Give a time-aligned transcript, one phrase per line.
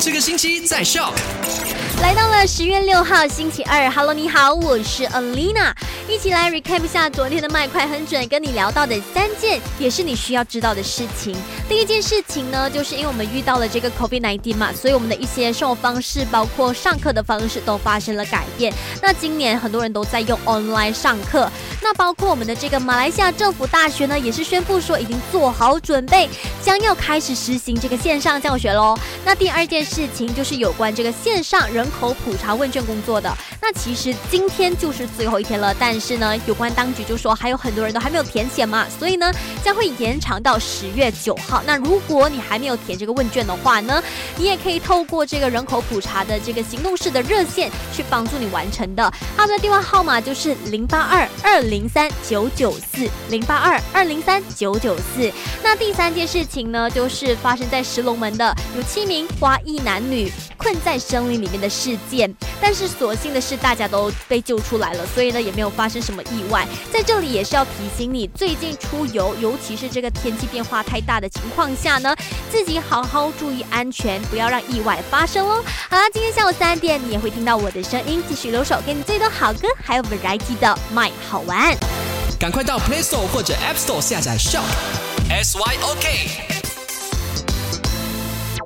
[0.00, 1.12] 这个星期在校。
[2.00, 5.74] 来到了十月六号星期二，Hello，你好，我是 Alina，
[6.08, 11.36] 一起来 recap 一下昨天的麦快很准，跟你聊到的三件也是你需要知道的事情。
[11.68, 18.72] 第一件事情呢，就是因为我们遇到了这个 COVID-19 嘛，所以我们的一些生活方式，包括上课的方式都发生了改变。
[19.02, 21.52] 那今年很多人都在用 online 上课，
[21.82, 26.28] 那包括我们的这个马来西亚政府大学呢，也是宣布说已经做好准备，
[26.62, 28.98] 将要开始实行这个线上教学喽。
[29.24, 33.34] 那第二件事情就是有关这个线上人口普查问卷工作的。
[33.72, 39.30] 其实今天就是最后一天了，但是呢，有关当局就说还有很多人都还没有填写嘛，所以呢
[39.62, 41.62] 将会延长到十月九号。
[41.66, 44.02] 那如果你还没有填这个问卷的话呢，
[44.36, 49.12] 你也可以透过这个人口普查的这个行动式的热线去帮助你完成的。
[49.36, 55.32] 他的电话号码就是零八二二零三九九四零八二二零三九九四。
[55.62, 66.66] 那第三件事情呢，就是发生在石龙门的有七名华裔男女困在森林里面的事件，但是所幸的是大家都被救出来了，所以呢也没有发生什么意外。
[66.92, 72.14] 在这里也是要提醒你，最近出游，尤其是这个天气变化太大的情况下呢，
[72.52, 75.64] 自己好好注意安全，不要让意外发生哦。
[75.88, 81.74] 好啦，今天下午三点你也会听到我的声音，继续留守给你最多好歌，还有 variety 的 My 好玩。
[82.38, 84.62] 赶快到 Play Store 或者 App Store 下载 Shop
[85.30, 86.49] S Y O K。